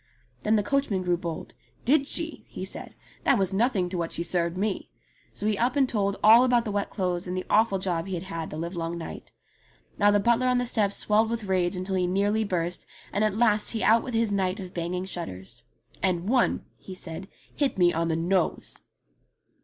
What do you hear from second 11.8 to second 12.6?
he nearly